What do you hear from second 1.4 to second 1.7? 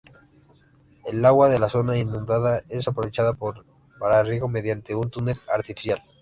de la